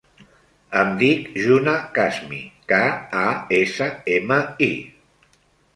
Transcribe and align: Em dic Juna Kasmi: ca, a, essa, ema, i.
Em 0.83 0.95
dic 1.01 1.27
Juna 1.43 1.75
Kasmi: 1.99 2.41
ca, 2.73 2.83
a, 3.27 3.27
essa, 3.61 3.93
ema, 4.19 4.43
i. 4.73 5.33